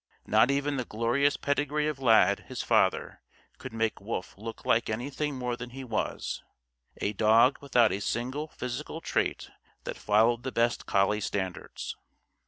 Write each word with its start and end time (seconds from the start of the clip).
Not 0.25 0.49
even 0.49 0.77
the 0.77 0.83
glorious 0.85 1.37
pedigree 1.37 1.87
of 1.87 1.99
Lad, 1.99 2.45
his 2.47 2.63
father, 2.63 3.21
could 3.59 3.71
make 3.71 4.01
Wolf 4.01 4.35
look 4.35 4.65
like 4.65 4.89
anything 4.89 5.35
more 5.35 5.55
than 5.55 5.69
he 5.69 5.83
was 5.83 6.41
a 6.97 7.13
dog 7.13 7.59
without 7.61 7.91
a 7.91 8.01
single 8.01 8.47
physical 8.47 8.99
trait 8.99 9.51
that 9.83 9.95
followed 9.97 10.41
the 10.41 10.51
best 10.51 10.87
collie 10.87 11.21
standards. 11.21 11.95